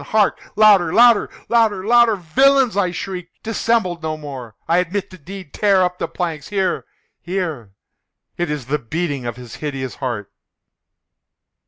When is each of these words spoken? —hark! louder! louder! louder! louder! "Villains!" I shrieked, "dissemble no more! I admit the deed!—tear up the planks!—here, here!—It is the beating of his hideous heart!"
—hark! 0.03 0.39
louder! 0.55 0.91
louder! 0.91 1.29
louder! 1.47 1.85
louder! 1.85 2.15
"Villains!" 2.15 2.75
I 2.75 2.89
shrieked, 2.89 3.43
"dissemble 3.43 3.99
no 4.01 4.17
more! 4.17 4.55
I 4.67 4.79
admit 4.79 5.11
the 5.11 5.17
deed!—tear 5.19 5.83
up 5.83 5.99
the 5.99 6.07
planks!—here, 6.07 6.85
here!—It 7.21 8.49
is 8.49 8.65
the 8.65 8.79
beating 8.79 9.27
of 9.27 9.35
his 9.35 9.57
hideous 9.57 9.97
heart!" 9.97 10.31